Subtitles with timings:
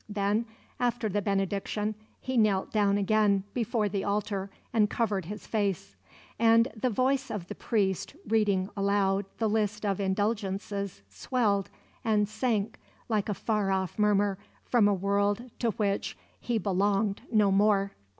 [0.09, 0.47] Then,
[0.79, 5.95] after the benediction, he knelt down again before the altar and covered his face;
[6.39, 11.69] and the voice of the priest reading aloud the list of indulgences swelled
[12.03, 12.79] and sank
[13.09, 17.91] like a far off murmur from a world to which he belonged no more.